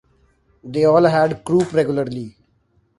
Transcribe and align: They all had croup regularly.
They 0.63 0.85
all 0.85 1.03
had 1.05 1.43
croup 1.45 1.73
regularly. 1.73 2.35